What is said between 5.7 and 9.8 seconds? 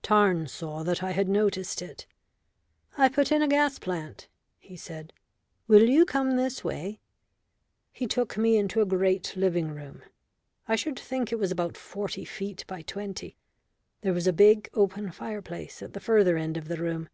you come this way?" He took me into a great living